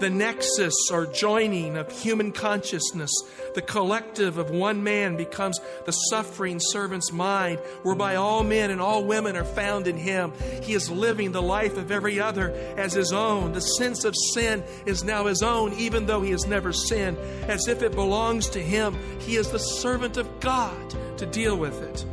[0.00, 3.10] The nexus or joining of human consciousness,
[3.54, 9.04] the collective of one man becomes the suffering servant's mind, whereby all men and all
[9.04, 10.32] women are found in him.
[10.62, 13.52] He is living the life of every other as his own.
[13.52, 17.18] The sense of sin is now his own, even though he has never sinned.
[17.46, 21.82] As if it belongs to him, he is the servant of God to deal with
[21.82, 22.06] it.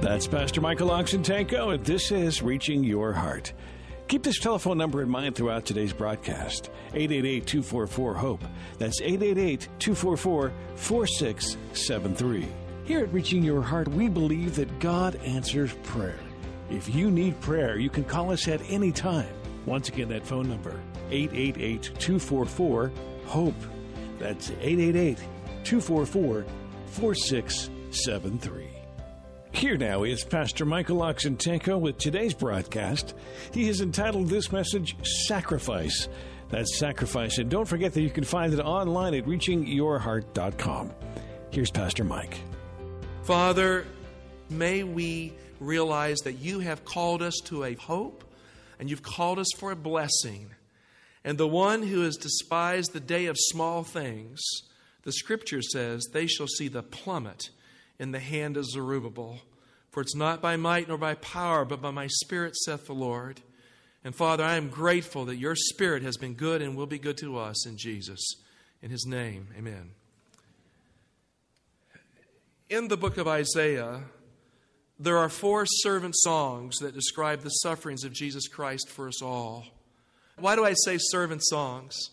[0.00, 3.52] That's Pastor Michael Oxentenko, and this is Reaching Your Heart.
[4.06, 8.44] Keep this telephone number in mind throughout today's broadcast 888 244 HOPE.
[8.78, 12.48] That's 888 244 4673.
[12.84, 16.18] Here at Reaching Your Heart, we believe that God answers prayer.
[16.70, 19.32] If you need prayer, you can call us at any time.
[19.64, 20.78] Once again, that phone number
[21.10, 22.92] 888 244
[23.26, 23.54] HOPE.
[24.18, 25.16] That's 888
[25.64, 26.44] 244
[26.88, 28.63] 4673.
[29.54, 33.14] Here now is Pastor Michael Oxentenko with today's broadcast.
[33.52, 34.96] He has entitled this message
[35.26, 36.08] Sacrifice.
[36.50, 37.38] That's sacrifice.
[37.38, 40.90] And don't forget that you can find it online at reachingyourheart.com.
[41.50, 42.40] Here's Pastor Mike.
[43.22, 43.86] Father,
[44.50, 48.24] may we realize that you have called us to a hope
[48.80, 50.50] and you've called us for a blessing.
[51.22, 54.42] And the one who has despised the day of small things,
[55.04, 57.50] the scripture says, they shall see the plummet
[57.98, 59.40] in the hand of Zerubbabel.
[59.90, 63.40] For it's not by might nor by power, but by my Spirit, saith the Lord.
[64.02, 67.16] And Father, I am grateful that your Spirit has been good and will be good
[67.18, 68.20] to us in Jesus.
[68.82, 69.92] In his name, amen.
[72.68, 74.02] In the book of Isaiah,
[74.98, 79.64] there are four servant songs that describe the sufferings of Jesus Christ for us all.
[80.38, 82.10] Why do I say servant songs?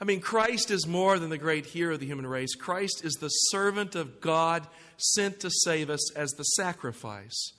[0.00, 2.54] I mean, Christ is more than the great hero of the human race.
[2.54, 4.66] Christ is the servant of God
[4.96, 7.52] sent to save us as the sacrifice.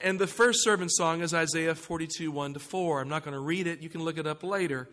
[0.00, 3.00] And the first servant song is Isaiah 42, 1 to 4.
[3.00, 4.88] I'm not going to read it, you can look it up later.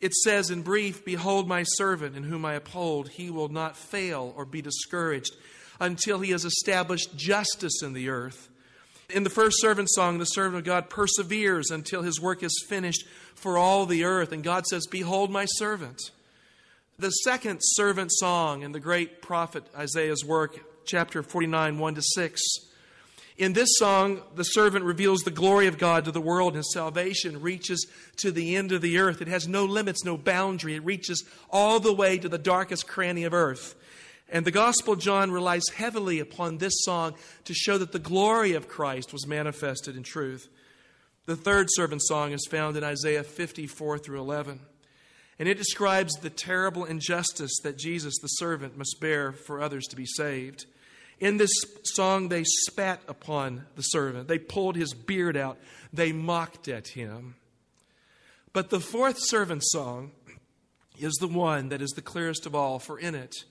[0.00, 4.32] It says in brief, Behold my servant in whom I uphold, he will not fail
[4.36, 5.34] or be discouraged
[5.80, 8.48] until he has established justice in the earth.
[9.12, 13.04] In the first servant song, the servant of God perseveres until his work is finished
[13.34, 14.32] for all the earth.
[14.32, 16.00] And God says, Behold my servant.
[16.98, 22.40] The second servant song in the great prophet Isaiah's work, chapter 49, 1 to 6.
[23.36, 26.72] In this song, the servant reveals the glory of God to the world, and his
[26.72, 27.86] salvation reaches
[28.18, 29.20] to the end of the earth.
[29.20, 30.74] It has no limits, no boundary.
[30.74, 33.74] It reaches all the way to the darkest cranny of earth.
[34.32, 38.66] And the Gospel John relies heavily upon this song to show that the glory of
[38.66, 40.48] Christ was manifested in truth.
[41.26, 44.60] The third servant song is found in Isaiah 54 through 11.
[45.38, 49.96] And it describes the terrible injustice that Jesus, the servant, must bear for others to
[49.96, 50.64] be saved.
[51.20, 51.52] In this
[51.84, 55.58] song, they spat upon the servant, they pulled his beard out,
[55.92, 57.34] they mocked at him.
[58.54, 60.12] But the fourth servant song
[60.98, 63.44] is the one that is the clearest of all, for in it,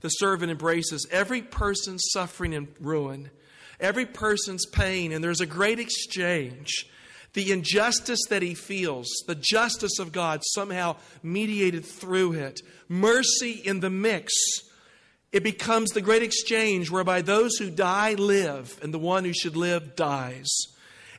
[0.00, 3.30] the servant embraces every person's suffering and ruin,
[3.78, 6.86] every person's pain, and there's a great exchange.
[7.32, 13.80] The injustice that he feels, the justice of God somehow mediated through it, mercy in
[13.80, 14.32] the mix.
[15.30, 19.56] It becomes the great exchange whereby those who die live, and the one who should
[19.56, 20.48] live dies.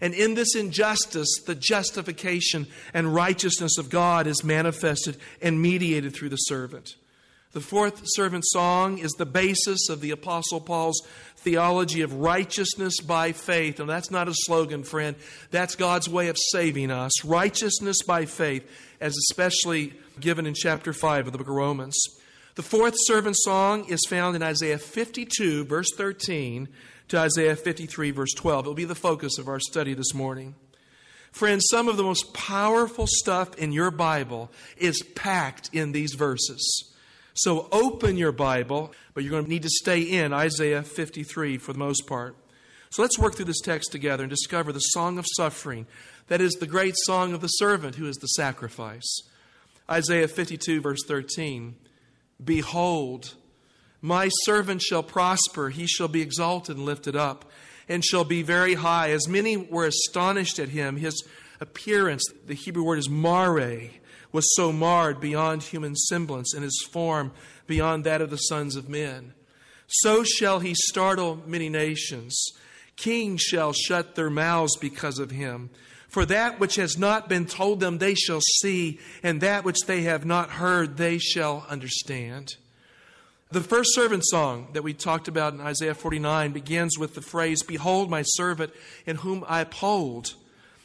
[0.01, 6.29] And in this injustice, the justification and righteousness of God is manifested and mediated through
[6.29, 6.95] the servant.
[7.53, 11.01] The fourth servant song is the basis of the Apostle Paul's
[11.35, 13.81] theology of righteousness by faith.
[13.81, 15.17] And that's not a slogan, friend.
[15.49, 17.25] That's God's way of saving us.
[17.25, 18.65] Righteousness by faith,
[19.01, 19.91] as especially
[20.21, 22.01] given in chapter 5 of the book of Romans.
[22.55, 26.69] The fourth servant song is found in Isaiah 52, verse 13,
[27.09, 28.65] to Isaiah 53, verse 12.
[28.65, 30.55] It will be the focus of our study this morning.
[31.33, 36.90] Friends, some of the most powerful stuff in your Bible is packed in these verses.
[37.33, 41.73] So open your Bible, but you're going to need to stay in Isaiah 53 for
[41.73, 42.35] the most part.
[42.89, 45.87] So let's work through this text together and discover the song of suffering.
[46.27, 49.21] That is the great song of the servant who is the sacrifice.
[49.89, 51.75] Isaiah 52, verse 13
[52.43, 53.35] Behold,
[54.01, 57.49] my servant shall prosper, he shall be exalted and lifted up,
[57.87, 59.11] and shall be very high.
[59.11, 61.23] As many were astonished at him, his
[61.59, 63.89] appearance, the Hebrew word is mare,
[64.31, 67.31] was so marred beyond human semblance, and his form
[67.67, 69.33] beyond that of the sons of men.
[69.87, 72.41] So shall he startle many nations.
[72.95, 75.69] Kings shall shut their mouths because of him.
[76.07, 80.01] For that which has not been told them they shall see, and that which they
[80.01, 82.55] have not heard they shall understand.
[83.49, 87.63] The first servant song that we talked about in Isaiah 49 begins with the phrase,
[87.63, 88.73] Behold my servant
[89.05, 90.35] in whom I uphold.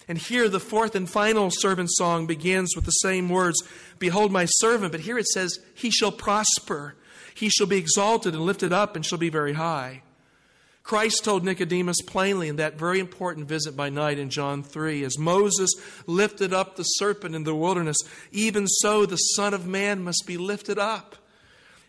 [0.09, 3.63] And here the fourth and final servant song begins with the same words,
[3.99, 6.95] Behold my servant, but here it says, He shall prosper.
[7.35, 10.03] He shall be exalted and lifted up and shall be very high.
[10.87, 15.19] Christ told Nicodemus plainly in that very important visit by night in John 3 as
[15.19, 15.71] Moses
[16.07, 17.97] lifted up the serpent in the wilderness,
[18.31, 21.17] even so the Son of Man must be lifted up.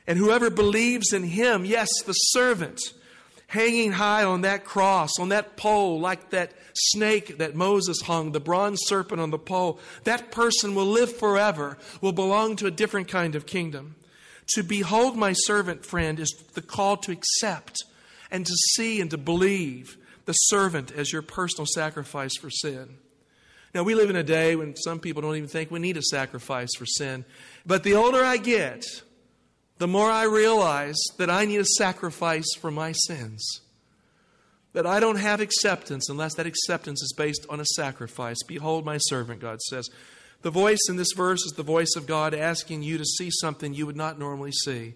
[0.08, 2.80] And whoever believes in him, yes, the servant,
[3.48, 8.40] hanging high on that cross, on that pole, like that snake that Moses hung, the
[8.40, 13.08] bronze serpent on the pole, that person will live forever, will belong to a different
[13.08, 13.96] kind of kingdom.
[14.56, 17.84] To behold my servant, friend, is the call to accept
[18.32, 22.98] and to see and to believe the servant as your personal sacrifice for sin.
[23.74, 26.02] Now, we live in a day when some people don't even think we need a
[26.02, 27.26] sacrifice for sin.
[27.66, 28.86] But the older I get,
[29.78, 33.62] the more I realize that I need a sacrifice for my sins.
[34.74, 38.38] That I don't have acceptance unless that acceptance is based on a sacrifice.
[38.48, 39.90] Behold, my servant, God says.
[40.42, 43.74] The voice in this verse is the voice of God asking you to see something
[43.74, 44.94] you would not normally see.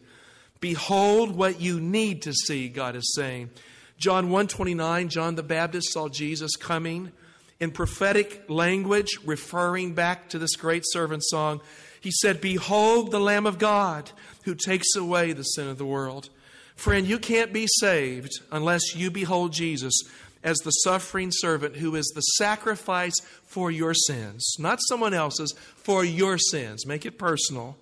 [0.60, 3.50] Behold what you need to see, God is saying.
[3.98, 7.12] John 129, John the Baptist saw Jesus coming
[7.60, 11.62] in prophetic language, referring back to this great servant song.
[12.02, 14.12] He said, Behold the Lamb of God
[14.46, 16.30] who takes away the sin of the world.
[16.76, 19.94] Friend, you can't be saved unless you behold Jesus
[20.44, 23.14] as the suffering servant who is the sacrifice
[23.46, 26.86] for your sins, not someone else's, for your sins.
[26.86, 27.78] Make it personal.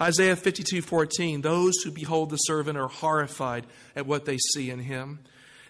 [0.00, 4.80] Isaiah 52 14, those who behold the servant are horrified at what they see in
[4.80, 5.20] him.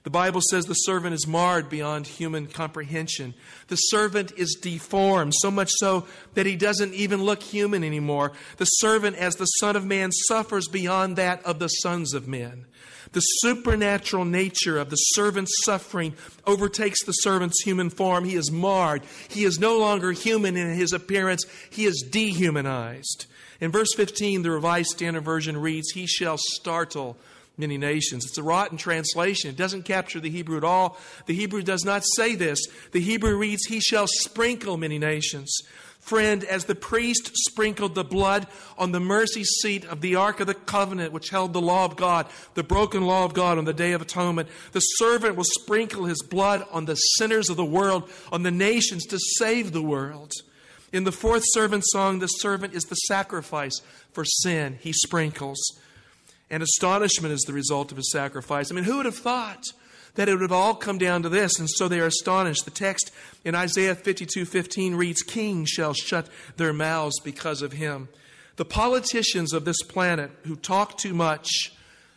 [0.03, 3.35] The Bible says the servant is marred beyond human comprehension.
[3.69, 8.33] The servant is deformed, so much so that he doesn't even look human anymore.
[8.57, 12.65] The servant, as the Son of Man, suffers beyond that of the sons of men.
[13.13, 16.15] The supernatural nature of the servant's suffering
[16.47, 18.25] overtakes the servant's human form.
[18.25, 19.03] He is marred.
[19.29, 21.45] He is no longer human in his appearance.
[21.69, 23.27] He is dehumanized.
[23.61, 27.19] In verse 15, the Revised Standard Version reads, He shall startle
[27.61, 28.27] many nations.
[28.27, 29.51] It's a rotten translation.
[29.51, 30.99] It doesn't capture the Hebrew at all.
[31.27, 32.61] The Hebrew does not say this.
[32.93, 35.61] The Hebrew reads, He shall sprinkle many nations.
[36.01, 38.47] Friend, as the priest sprinkled the blood
[38.79, 41.95] on the mercy seat of the Ark of the Covenant, which held the law of
[41.95, 46.07] God, the broken law of God on the Day of Atonement, the servant will sprinkle
[46.07, 50.33] his blood on the sinners of the world, on the nations to save the world.
[50.93, 53.81] In the fourth servant song, the servant is the sacrifice
[54.13, 54.79] for sin.
[54.81, 55.61] He sprinkles.
[56.51, 58.71] And astonishment is the result of his sacrifice.
[58.71, 59.65] I mean, who would have thought
[60.15, 61.59] that it would have all come down to this?
[61.59, 62.65] And so they are astonished.
[62.65, 63.13] The text
[63.45, 68.09] in Isaiah 52 15 reads, Kings shall shut their mouths because of him.
[68.57, 71.49] The politicians of this planet who talk too much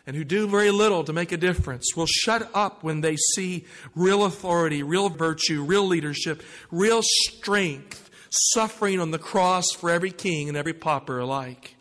[0.06, 3.66] and who do very little to make a difference will shut up when they see
[3.96, 10.50] real authority, real virtue, real leadership, real strength suffering on the cross for every king
[10.50, 11.73] and every pauper alike.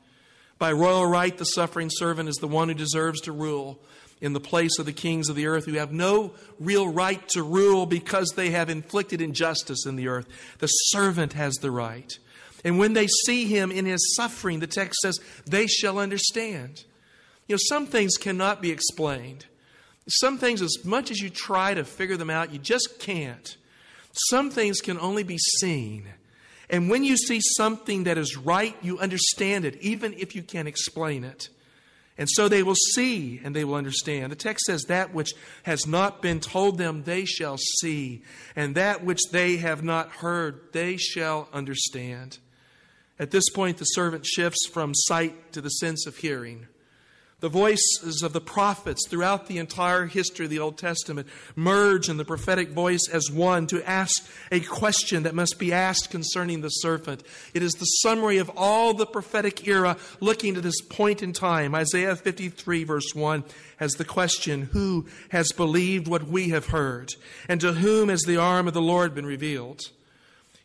[0.63, 3.81] By royal right, the suffering servant is the one who deserves to rule
[4.21, 7.43] in the place of the kings of the earth who have no real right to
[7.43, 10.29] rule because they have inflicted injustice in the earth.
[10.61, 12.09] The servant has the right.
[12.63, 16.85] And when they see him in his suffering, the text says, they shall understand.
[17.49, 19.47] You know, some things cannot be explained.
[20.07, 23.57] Some things, as much as you try to figure them out, you just can't.
[24.31, 26.05] Some things can only be seen.
[26.73, 30.67] And when you see something that is right, you understand it, even if you can't
[30.67, 31.51] explain it.
[32.17, 34.33] And so they will see and they will understand.
[34.33, 35.33] The text says, That which
[35.65, 38.23] has not been told them, they shall see.
[38.57, 42.39] And that which they have not heard, they shall understand.
[43.19, 46.67] At this point, the servant shifts from sight to the sense of hearing.
[47.43, 52.17] The voices of the prophets throughout the entire history of the Old Testament merge in
[52.17, 56.69] the prophetic voice as one to ask a question that must be asked concerning the
[56.69, 57.25] serpent.
[57.53, 61.75] It is the summary of all the prophetic era looking to this point in time.
[61.75, 63.43] Isaiah 53, verse 1,
[63.79, 67.09] has the question Who has believed what we have heard?
[67.49, 69.81] And to whom has the arm of the Lord been revealed?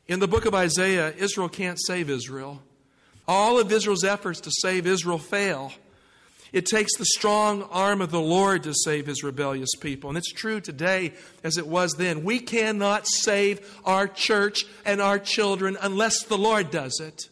[0.07, 2.62] In the book of Isaiah, Israel can't save Israel.
[3.27, 5.74] All of Israel's efforts to save Israel fail.
[6.54, 10.10] It takes the strong arm of the Lord to save his rebellious people.
[10.10, 11.13] And it's true today
[11.44, 12.24] as it was then.
[12.24, 17.30] We cannot save our church and our children unless the Lord does it.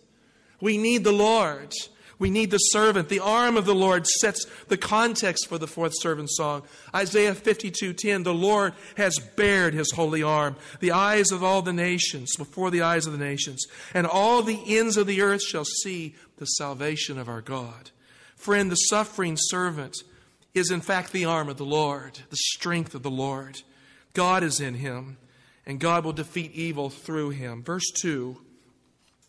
[0.62, 1.72] We need the Lord.
[2.18, 3.10] We need the servant.
[3.10, 6.64] The arm of the Lord sets the context for the fourth servant song.
[6.94, 12.36] Isaiah 52:10, the Lord has bared his holy arm, the eyes of all the nations,
[12.38, 16.16] before the eyes of the nations, and all the ends of the earth shall see
[16.38, 17.92] the salvation of our God.
[18.36, 19.98] Friend, the suffering servant
[20.54, 23.62] is in fact the arm of the Lord, the strength of the Lord.
[24.14, 25.18] God is in him,
[25.66, 27.64] and God will defeat evil through him.
[27.64, 28.38] Verse 2,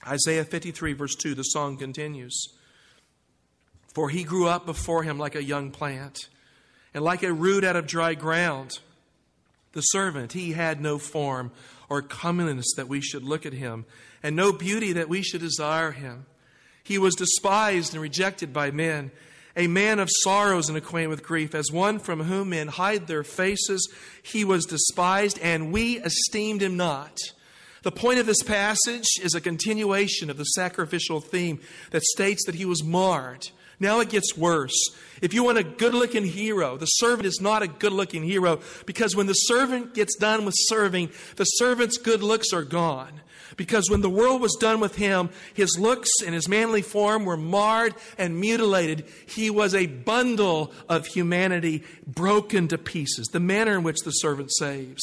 [0.07, 2.49] Isaiah 53, verse 2, the song continues.
[3.95, 6.29] For he grew up before him like a young plant,
[6.95, 8.79] and like a root out of dry ground.
[9.73, 11.51] The servant, he had no form
[11.89, 13.85] or comeliness that we should look at him,
[14.23, 16.27] and no beauty that we should desire him.
[16.87, 19.11] He was despised and rejected by men,
[19.57, 23.25] a man of sorrows and acquainted with grief, as one from whom men hide their
[23.25, 23.93] faces.
[24.23, 27.19] He was despised, and we esteemed him not.
[27.83, 31.59] The point of this passage is a continuation of the sacrificial theme
[31.90, 34.90] that states that he was marred now it gets worse.
[35.23, 38.61] If you want a good looking hero, the servant is not a good looking hero
[38.85, 43.21] because when the servant gets done with serving, the servant's good looks are gone.
[43.56, 47.37] Because when the world was done with him, his looks and his manly form were
[47.37, 49.06] marred and mutilated.
[49.26, 53.28] He was a bundle of humanity broken to pieces.
[53.28, 55.02] The manner in which the servant saves,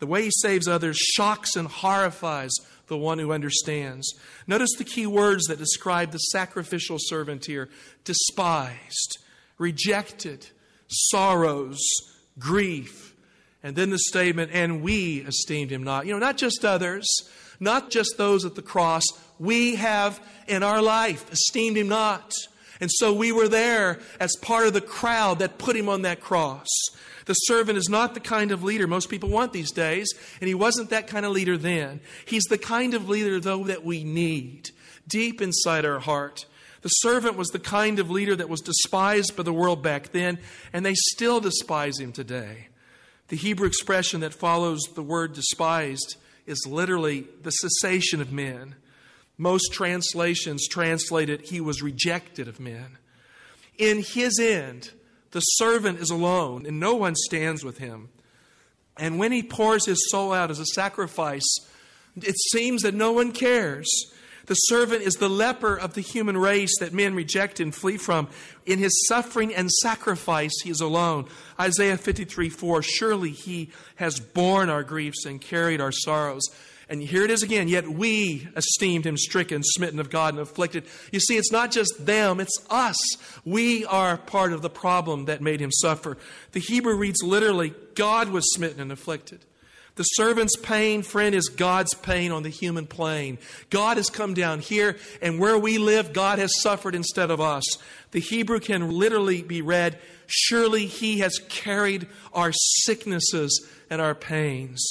[0.00, 2.52] the way he saves others, shocks and horrifies
[2.88, 4.14] the one who understands.
[4.46, 7.68] Notice the key words that describe the sacrificial servant here
[8.04, 9.18] despised,
[9.58, 10.48] rejected,
[10.88, 11.78] sorrows,
[12.38, 13.14] grief.
[13.62, 16.06] And then the statement, and we esteemed him not.
[16.06, 17.06] You know, not just others,
[17.60, 19.04] not just those at the cross.
[19.38, 22.32] We have in our life esteemed him not.
[22.80, 26.20] And so we were there as part of the crowd that put him on that
[26.20, 26.68] cross.
[27.28, 30.08] The servant is not the kind of leader most people want these days,
[30.40, 32.00] and he wasn't that kind of leader then.
[32.24, 34.70] He's the kind of leader, though, that we need
[35.06, 36.46] deep inside our heart.
[36.80, 40.38] The servant was the kind of leader that was despised by the world back then,
[40.72, 42.68] and they still despise him today.
[43.28, 46.16] The Hebrew expression that follows the word despised
[46.46, 48.74] is literally the cessation of men.
[49.36, 52.96] Most translations translate it, he was rejected of men.
[53.76, 54.92] In his end,
[55.30, 58.08] the servant is alone, and no one stands with him.
[58.96, 61.46] And when he pours his soul out as a sacrifice,
[62.16, 63.88] it seems that no one cares.
[64.46, 68.28] The servant is the leper of the human race that men reject and flee from.
[68.64, 71.28] In his suffering and sacrifice, he is alone.
[71.60, 76.48] Isaiah 53 4 Surely he has borne our griefs and carried our sorrows.
[76.90, 77.68] And here it is again.
[77.68, 80.84] Yet we esteemed him stricken, smitten of God, and afflicted.
[81.12, 82.96] You see, it's not just them, it's us.
[83.44, 86.16] We are part of the problem that made him suffer.
[86.52, 89.44] The Hebrew reads literally God was smitten and afflicted.
[89.96, 93.38] The servant's pain, friend, is God's pain on the human plane.
[93.68, 97.64] God has come down here, and where we live, God has suffered instead of us.
[98.12, 99.98] The Hebrew can literally be read
[100.30, 104.86] Surely he has carried our sicknesses and our pains.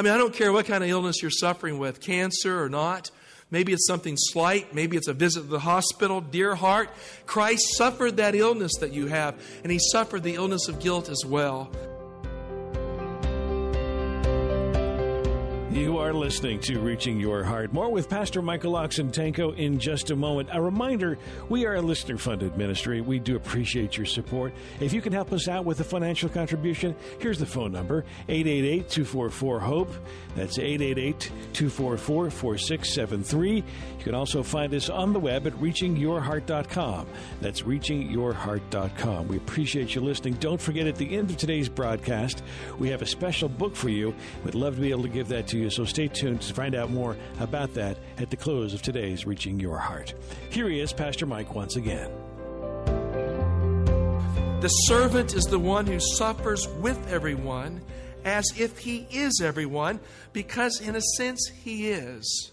[0.00, 3.10] I mean, I don't care what kind of illness you're suffering with, cancer or not.
[3.50, 4.74] Maybe it's something slight.
[4.74, 6.22] Maybe it's a visit to the hospital.
[6.22, 6.88] Dear heart,
[7.26, 11.22] Christ suffered that illness that you have, and he suffered the illness of guilt as
[11.26, 11.70] well.
[15.70, 17.72] You are listening to Reaching Your Heart.
[17.72, 20.48] More with Pastor Michael Oxentenko in just a moment.
[20.52, 21.16] A reminder
[21.48, 23.00] we are a listener funded ministry.
[23.00, 24.52] We do appreciate your support.
[24.80, 28.90] If you can help us out with a financial contribution, here's the phone number 888
[28.90, 29.92] 244 HOPE.
[30.34, 31.20] That's 888
[31.52, 33.56] 244 4673.
[33.56, 33.64] You
[34.00, 37.06] can also find us on the web at reachingyourheart.com.
[37.40, 39.28] That's reachingyourheart.com.
[39.28, 40.34] We appreciate you listening.
[40.34, 42.42] Don't forget at the end of today's broadcast,
[42.80, 44.16] we have a special book for you.
[44.44, 46.74] We'd love to be able to give that to you, so stay tuned to find
[46.74, 50.14] out more about that at the close of today's Reaching Your Heart.
[50.50, 52.10] Here he is, Pastor Mike, once again.
[54.60, 57.80] The servant is the one who suffers with everyone
[58.24, 60.00] as if he is everyone,
[60.32, 62.50] because in a sense he is.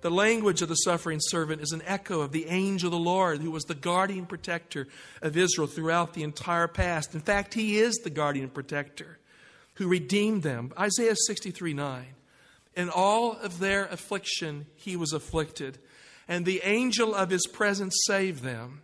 [0.00, 3.40] The language of the suffering servant is an echo of the angel of the Lord,
[3.40, 4.86] who was the guardian protector
[5.20, 7.14] of Israel throughout the entire past.
[7.14, 9.18] In fact, he is the guardian protector
[9.74, 10.72] who redeemed them.
[10.78, 12.06] Isaiah 63 9.
[12.76, 15.78] In all of their affliction, he was afflicted,
[16.28, 18.82] and the angel of his presence saved them.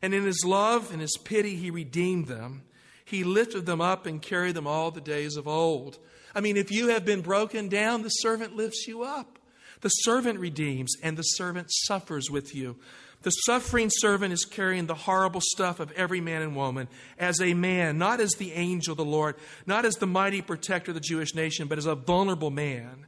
[0.00, 2.62] And in his love and his pity, he redeemed them.
[3.04, 5.98] He lifted them up and carried them all the days of old.
[6.34, 9.38] I mean, if you have been broken down, the servant lifts you up.
[9.82, 12.76] The servant redeems, and the servant suffers with you.
[13.22, 17.54] The suffering servant is carrying the horrible stuff of every man and woman as a
[17.54, 19.36] man, not as the angel of the Lord,
[19.66, 23.06] not as the mighty protector of the Jewish nation, but as a vulnerable man.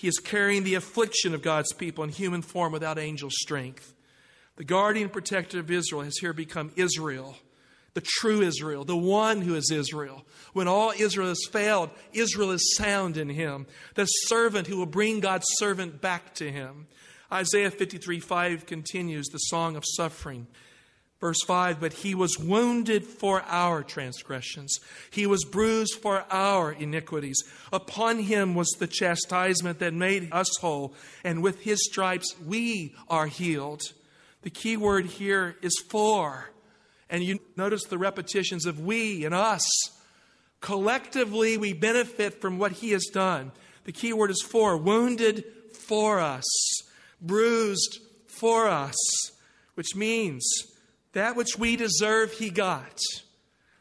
[0.00, 3.92] He is carrying the affliction of God's people in human form without angel strength.
[4.56, 7.36] The guardian protector of Israel has here become Israel,
[7.92, 10.24] the true Israel, the one who is Israel.
[10.54, 15.20] When all Israel has failed, Israel is sound in him, the servant who will bring
[15.20, 16.86] God's servant back to him.
[17.30, 20.46] Isaiah 53 5 continues the song of suffering.
[21.20, 27.42] Verse 5 But he was wounded for our transgressions, he was bruised for our iniquities.
[27.72, 33.26] Upon him was the chastisement that made us whole, and with his stripes we are
[33.26, 33.82] healed.
[34.42, 36.50] The key word here is for.
[37.10, 39.62] And you notice the repetitions of we and us.
[40.60, 43.52] Collectively, we benefit from what he has done.
[43.84, 46.44] The key word is for, wounded for us,
[47.20, 48.96] bruised for us,
[49.74, 50.44] which means
[51.12, 52.98] that which we deserve, he got.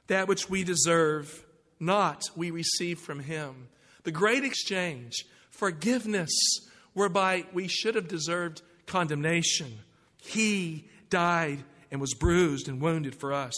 [0.07, 1.45] That which we deserve
[1.79, 3.69] not, we receive from him.
[4.03, 6.31] The great exchange, forgiveness,
[6.93, 9.79] whereby we should have deserved condemnation.
[10.21, 13.53] He died and was bruised and wounded for us.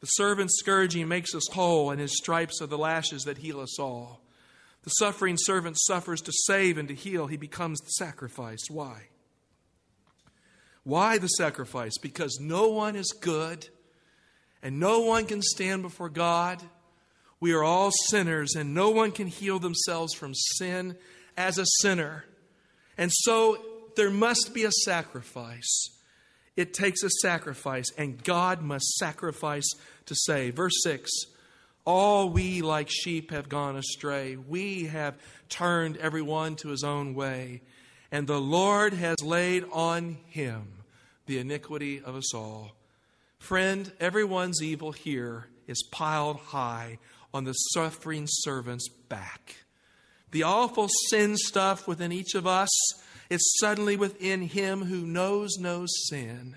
[0.00, 3.78] The servant's scourging makes us whole, and his stripes are the lashes that heal us
[3.78, 4.20] all.
[4.82, 7.26] The suffering servant suffers to save and to heal.
[7.26, 8.70] He becomes the sacrifice.
[8.70, 9.08] Why?
[10.86, 11.98] Why the sacrifice?
[11.98, 13.68] Because no one is good
[14.62, 16.62] and no one can stand before God.
[17.40, 20.96] We are all sinners and no one can heal themselves from sin
[21.36, 22.24] as a sinner.
[22.96, 23.58] And so
[23.96, 25.88] there must be a sacrifice.
[26.54, 29.68] It takes a sacrifice, and God must sacrifice
[30.06, 30.54] to save.
[30.54, 31.10] Verse 6
[31.84, 34.36] All we like sheep have gone astray.
[34.36, 37.62] We have turned everyone to his own way,
[38.10, 40.84] and the Lord has laid on him
[41.26, 42.72] the iniquity of us all.
[43.38, 46.98] Friend, everyone's evil here is piled high
[47.34, 49.56] on the suffering servant's back.
[50.30, 52.70] The awful sin stuff within each of us
[53.28, 56.56] is suddenly within him who knows no sin.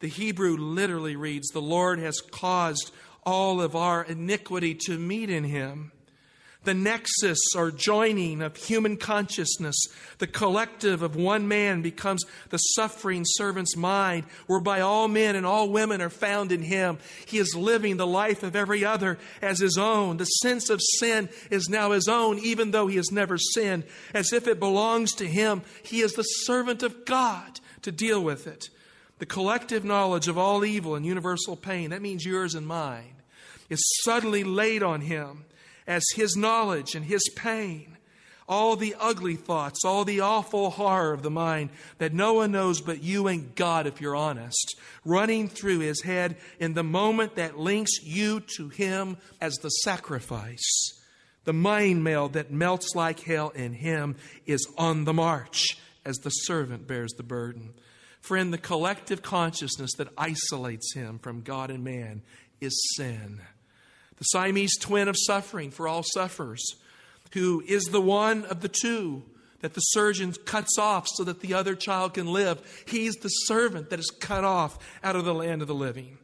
[0.00, 2.92] The Hebrew literally reads, The Lord has caused
[3.24, 5.92] all of our iniquity to meet in him
[6.66, 9.76] the nexus or joining of human consciousness,
[10.18, 15.70] the collective of one man becomes the suffering servant's mind, whereby all men and all
[15.70, 16.98] women are found in him.
[17.24, 20.18] He is living the life of every other as his own.
[20.18, 23.84] The sense of sin is now his own, even though he has never sinned.
[24.12, 28.46] As if it belongs to him, he is the servant of God to deal with
[28.46, 28.68] it.
[29.18, 33.14] The collective knowledge of all evil and universal pain, that means yours and mine,
[33.70, 35.45] is suddenly laid on him
[35.86, 37.96] as his knowledge and his pain,
[38.48, 42.80] all the ugly thoughts, all the awful horror of the mind that no one knows
[42.80, 47.58] but you and God, if you're honest, running through his head in the moment that
[47.58, 50.92] links you to him as the sacrifice.
[51.44, 56.30] The mind meld that melts like hell in him is on the march as the
[56.30, 57.74] servant bears the burden.
[58.20, 62.22] Friend, the collective consciousness that isolates him from God and man
[62.60, 63.40] is sin
[64.18, 66.76] the Siamese twin of suffering for all sufferers,
[67.32, 69.22] who is the one of the two
[69.60, 72.84] that the surgeon cuts off so that the other child can live.
[72.86, 76.18] He's the servant that is cut off out of the land of the living.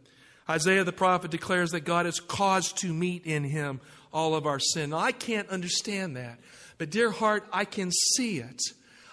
[0.49, 3.81] Isaiah the prophet declares that God has caused to meet in him
[4.13, 4.91] all of our sin.
[4.91, 6.39] Now, I can't understand that,
[6.79, 8.61] but dear heart, I can see it.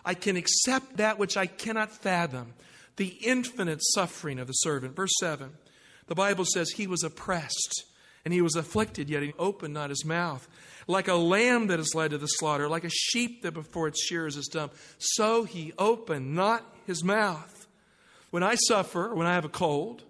[0.04, 2.54] I can accept that which I cannot fathom
[2.98, 4.96] the infinite suffering of the servant.
[4.96, 5.52] Verse 7,
[6.08, 7.86] the Bible says he was oppressed
[8.26, 10.48] and he was afflicted, yet he opened not his mouth.
[10.88, 14.04] Like a lamb that is led to the slaughter, like a sheep that before its
[14.04, 17.68] shearers is dumb, so he opened not his mouth.
[18.32, 20.04] When I suffer, when I have a cold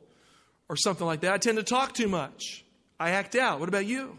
[0.68, 2.64] or something like that, I tend to talk too much.
[3.00, 3.60] I act out.
[3.60, 4.18] What about you?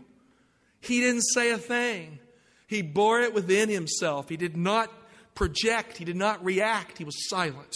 [0.81, 2.19] He didn't say a thing.
[2.67, 4.29] He bore it within himself.
[4.29, 4.91] He did not
[5.35, 5.97] project.
[5.99, 6.99] He did not react.
[6.99, 7.75] He was silent.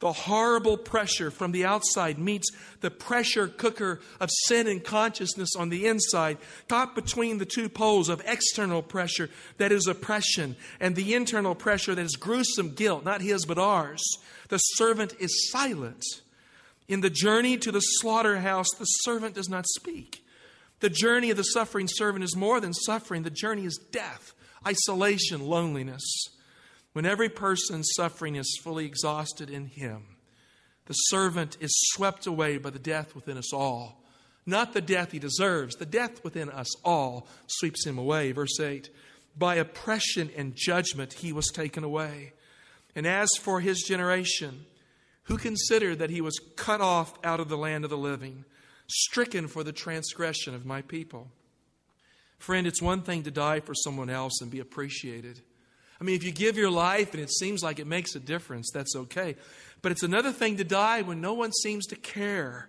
[0.00, 5.68] The horrible pressure from the outside meets the pressure cooker of sin and consciousness on
[5.68, 11.14] the inside, caught between the two poles of external pressure that is oppression and the
[11.14, 14.02] internal pressure that is gruesome guilt, not his but ours.
[14.48, 16.02] The servant is silent.
[16.88, 20.24] In the journey to the slaughterhouse, the servant does not speak.
[20.80, 24.34] The journey of the suffering servant is more than suffering, the journey is death,
[24.66, 26.02] isolation, loneliness.
[26.94, 30.04] When every person's suffering is fully exhausted in him,
[30.86, 34.00] the servant is swept away by the death within us all.
[34.46, 38.30] Not the death he deserves, the death within us all sweeps him away.
[38.30, 38.90] Verse 8
[39.36, 42.32] By oppression and judgment he was taken away.
[42.94, 44.64] And as for his generation,
[45.24, 48.44] who considered that he was cut off out of the land of the living,
[48.86, 51.26] stricken for the transgression of my people?
[52.38, 55.40] Friend, it's one thing to die for someone else and be appreciated.
[56.00, 58.70] I mean, if you give your life and it seems like it makes a difference,
[58.72, 59.36] that's okay.
[59.82, 62.68] But it's another thing to die when no one seems to care.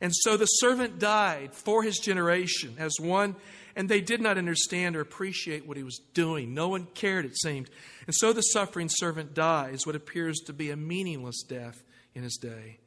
[0.00, 3.36] And so the servant died for his generation as one,
[3.74, 6.54] and they did not understand or appreciate what he was doing.
[6.54, 7.70] No one cared, it seemed.
[8.06, 11.82] And so the suffering servant dies, what appears to be a meaningless death
[12.14, 12.78] in his day.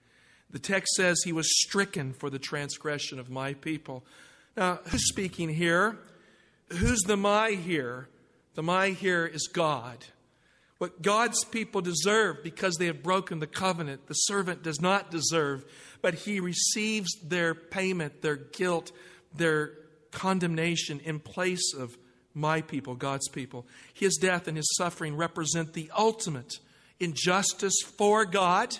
[0.51, 4.03] The text says he was stricken for the transgression of my people.
[4.57, 5.97] Now, who's speaking here?
[6.69, 8.07] Who's the my here?
[8.59, 10.03] The my here is God.
[10.79, 15.63] What God's people deserve because they have broken the covenant, the servant does not deserve,
[16.01, 18.91] but he receives their payment, their guilt,
[19.33, 19.75] their
[20.11, 21.97] condemnation in place of
[22.33, 23.65] my people, God's people.
[23.93, 26.59] His death and his suffering represent the ultimate
[26.99, 28.75] injustice for God,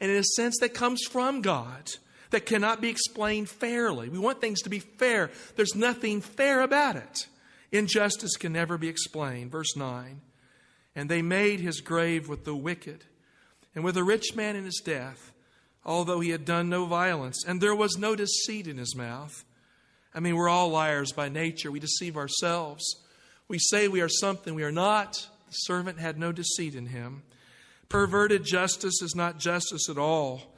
[0.00, 1.92] and in a sense that comes from God,
[2.30, 4.08] that cannot be explained fairly.
[4.08, 5.30] We want things to be fair.
[5.54, 7.28] There's nothing fair about it.
[7.72, 9.50] Injustice can never be explained.
[9.50, 10.20] Verse 9
[10.94, 13.04] And they made his grave with the wicked
[13.74, 15.32] and with a rich man in his death,
[15.84, 19.44] although he had done no violence, and there was no deceit in his mouth.
[20.14, 21.70] I mean, we're all liars by nature.
[21.70, 22.84] We deceive ourselves.
[23.48, 25.26] We say we are something we are not.
[25.46, 27.22] The servant had no deceit in him.
[27.88, 30.54] Perverted justice is not justice at all.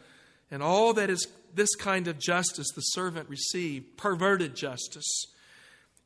[0.50, 5.26] And all that is this kind of justice the servant received, perverted justice.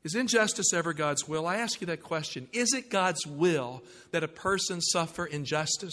[0.09, 1.47] Is injustice ever God's will?
[1.47, 2.49] I ask you that question.
[2.55, 5.93] Is it God's will that a person suffer injustice?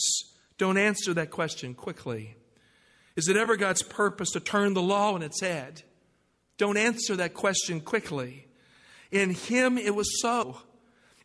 [0.58, 2.38] Don't answer that question quickly.
[3.18, 5.82] Is it ever God's purpose to turn the law on its head?
[6.58, 8.48] Don't answer that question quickly.
[9.12, 10.60] In Him it was so.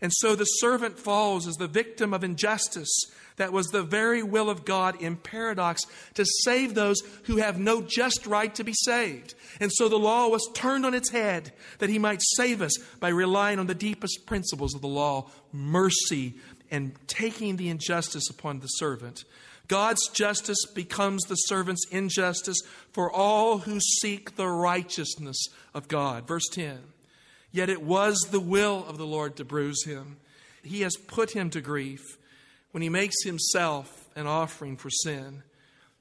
[0.03, 2.91] And so the servant falls as the victim of injustice
[3.37, 5.83] that was the very will of God in paradox
[6.15, 9.35] to save those who have no just right to be saved.
[9.61, 13.09] And so the law was turned on its head that He might save us by
[13.09, 16.35] relying on the deepest principles of the law mercy
[16.71, 19.25] and taking the injustice upon the servant.
[19.69, 22.61] God's justice becomes the servant's injustice
[22.93, 26.27] for all who seek the righteousness of God.
[26.27, 26.79] Verse 10
[27.53, 30.19] Yet it was the will of the Lord to bruise him.
[30.63, 32.01] He has put him to grief
[32.71, 35.43] when he makes himself an offering for sin.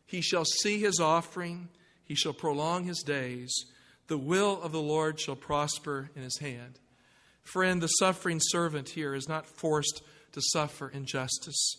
[0.06, 1.70] He shall see his offering,
[2.04, 3.54] he shall prolong his days.
[4.08, 6.80] The will of the Lord shall prosper in his hand.
[7.44, 10.02] Friend, the suffering servant here is not forced
[10.34, 11.76] to suffer injustice.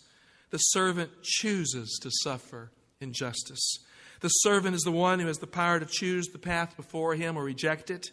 [0.50, 3.78] The servant chooses to suffer injustice.
[4.20, 7.36] The servant is the one who has the power to choose the path before him
[7.36, 8.10] or reject it.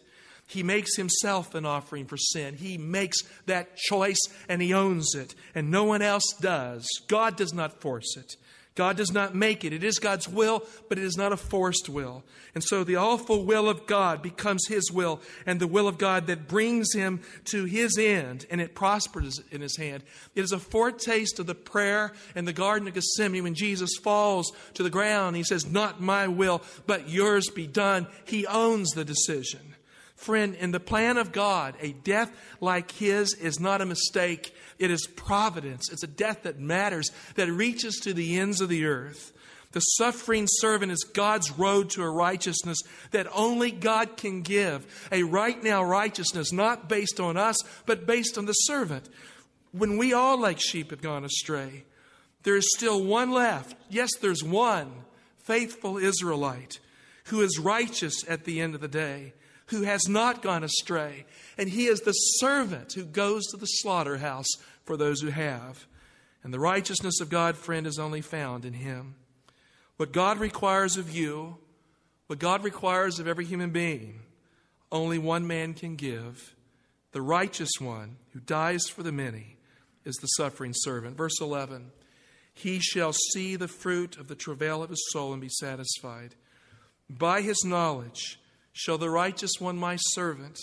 [0.48, 2.56] He makes himself an offering for sin.
[2.56, 6.88] He makes that choice and he owns it, and no one else does.
[7.06, 8.36] God does not force it.
[8.74, 9.72] God does not make it.
[9.72, 12.22] It is God's will, but it is not a forced will.
[12.54, 16.28] And so the awful will of God becomes His will, and the will of God
[16.28, 20.04] that brings Him to His end, and it prospers in His hand.
[20.36, 24.52] It is a foretaste of the prayer in the Garden of Gethsemane when Jesus falls
[24.74, 25.34] to the ground.
[25.34, 28.06] He says, Not my will, but yours be done.
[28.26, 29.74] He owns the decision.
[30.18, 34.52] Friend, in the plan of God, a death like his is not a mistake.
[34.76, 35.92] It is providence.
[35.92, 39.32] It's a death that matters, that reaches to the ends of the earth.
[39.70, 42.78] The suffering servant is God's road to a righteousness
[43.12, 45.08] that only God can give.
[45.12, 49.08] A right now righteousness, not based on us, but based on the servant.
[49.70, 51.84] When we all, like sheep, have gone astray,
[52.42, 53.76] there is still one left.
[53.88, 54.90] Yes, there's one
[55.44, 56.80] faithful Israelite
[57.26, 59.34] who is righteous at the end of the day
[59.68, 61.24] who has not gone astray.
[61.56, 64.48] And he is the servant who goes to the slaughterhouse
[64.84, 65.86] for those who have.
[66.42, 69.16] And the righteousness of God, friend, is only found in him.
[69.96, 71.58] What God requires of you,
[72.28, 74.20] what God requires of every human being,
[74.90, 76.54] only one man can give.
[77.12, 79.56] The righteous one who dies for the many
[80.04, 81.16] is the suffering servant.
[81.16, 81.90] Verse 11
[82.54, 86.36] He shall see the fruit of the travail of his soul and be satisfied.
[87.10, 88.38] By his knowledge,
[88.78, 90.56] Shall the righteous one, my servant,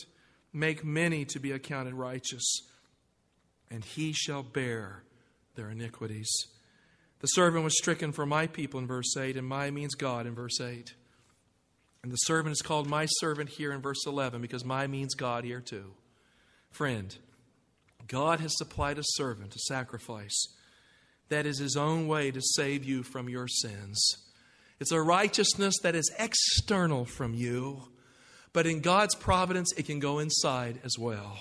[0.53, 2.61] make many to be accounted righteous,
[3.69, 5.03] and he shall bear
[5.55, 6.31] their iniquities.
[7.19, 10.33] The servant was stricken for my people in verse 8, and my means God in
[10.33, 10.93] verse 8.
[12.03, 15.43] And the servant is called my servant here in verse 11 because my means God
[15.43, 15.91] here too.
[16.71, 17.13] Friend,
[18.07, 20.55] God has supplied a servant, a sacrifice.
[21.27, 23.99] That is his own way to save you from your sins.
[24.79, 27.89] It's a righteousness that is external from you
[28.55, 31.39] but in God's providence, it can go inside as well.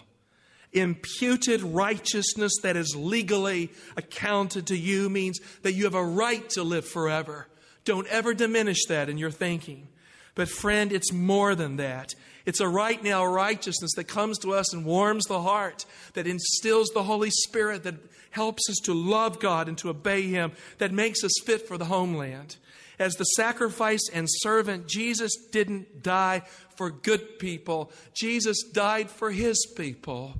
[0.72, 6.64] Imputed righteousness that is legally accounted to you means that you have a right to
[6.64, 7.46] live forever.
[7.84, 9.86] Don't ever diminish that in your thinking.
[10.34, 12.16] But, friend, it's more than that.
[12.46, 16.88] It's a right now righteousness that comes to us and warms the heart, that instills
[16.88, 17.94] the Holy Spirit, that
[18.30, 21.84] helps us to love God and to obey Him, that makes us fit for the
[21.84, 22.56] homeland.
[22.98, 26.42] As the sacrifice and servant, Jesus didn't die
[26.76, 30.34] for good people, Jesus died for His people.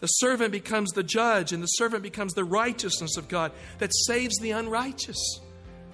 [0.00, 4.38] The servant becomes the judge, and the servant becomes the righteousness of God that saves
[4.38, 5.40] the unrighteous.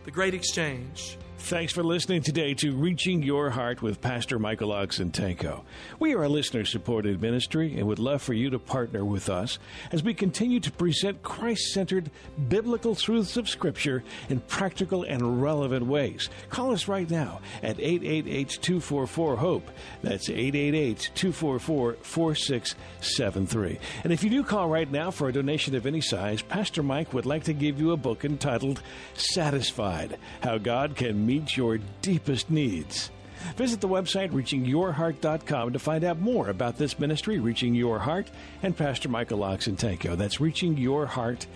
[0.04, 1.16] The great exchange.
[1.44, 5.60] Thanks for listening today to Reaching Your Heart with Pastor Michael Oxentenko.
[5.98, 9.58] We are a listener supported ministry and would love for you to partner with us
[9.92, 12.10] as we continue to present Christ centered
[12.48, 16.30] biblical truths of Scripture in practical and relevant ways.
[16.48, 19.70] Call us right now at 888 244 HOPE.
[20.00, 23.78] That's 888 244 4673.
[24.02, 27.12] And if you do call right now for a donation of any size, Pastor Mike
[27.12, 28.80] would like to give you a book entitled
[29.12, 33.10] Satisfied How God Can Meet meet your deepest needs.
[33.56, 38.30] Visit the website reachingyourheart.com to find out more about this ministry, Reaching Your Heart,
[38.62, 40.16] and Pastor Michael Oxentenko.
[40.16, 41.48] That's reachingyourheart.com.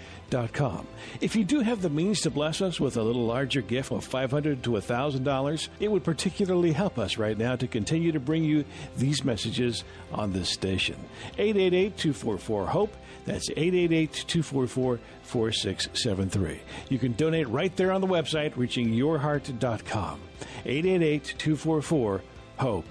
[1.20, 4.08] If you do have the means to bless us with a little larger gift of
[4.08, 8.64] $500 to $1,000, it would particularly help us right now to continue to bring you
[8.96, 10.96] these messages on this station.
[11.38, 12.96] 888 244 HOPE.
[13.24, 16.60] That's 888 244 4673.
[16.88, 20.20] You can donate right there on the website, reachingyourheart.com.
[20.64, 22.22] 888 244
[22.58, 22.86] HOPE.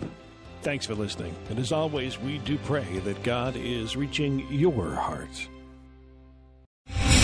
[0.61, 1.35] Thanks for listening.
[1.49, 5.47] And as always, we do pray that God is reaching your heart.